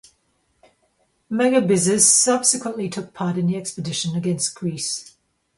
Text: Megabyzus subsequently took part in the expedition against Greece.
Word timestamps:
Megabyzus 1.29 2.01
subsequently 2.05 2.89
took 2.89 3.13
part 3.13 3.37
in 3.37 3.45
the 3.45 3.55
expedition 3.55 4.15
against 4.15 4.55
Greece. 4.55 5.15